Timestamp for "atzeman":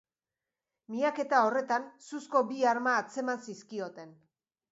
3.03-3.45